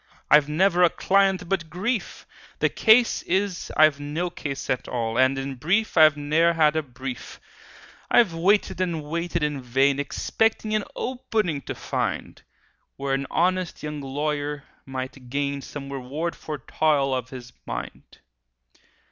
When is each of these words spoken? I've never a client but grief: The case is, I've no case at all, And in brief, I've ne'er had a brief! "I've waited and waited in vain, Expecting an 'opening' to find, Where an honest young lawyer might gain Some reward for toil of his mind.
I've 0.31 0.49
never 0.49 0.81
a 0.81 0.89
client 0.89 1.47
but 1.47 1.69
grief: 1.69 2.25
The 2.57 2.69
case 2.69 3.21
is, 3.21 3.71
I've 3.77 3.99
no 3.99 4.31
case 4.31 4.67
at 4.67 4.87
all, 4.87 5.15
And 5.15 5.37
in 5.37 5.53
brief, 5.53 5.95
I've 5.95 6.17
ne'er 6.17 6.53
had 6.53 6.75
a 6.75 6.81
brief! 6.81 7.39
"I've 8.09 8.33
waited 8.33 8.81
and 8.81 9.03
waited 9.03 9.43
in 9.43 9.61
vain, 9.61 9.99
Expecting 9.99 10.73
an 10.73 10.85
'opening' 10.95 11.61
to 11.67 11.75
find, 11.75 12.41
Where 12.95 13.13
an 13.13 13.27
honest 13.29 13.83
young 13.83 14.01
lawyer 14.01 14.63
might 14.87 15.29
gain 15.29 15.61
Some 15.61 15.93
reward 15.93 16.35
for 16.35 16.57
toil 16.57 17.13
of 17.13 17.29
his 17.29 17.53
mind. 17.67 18.21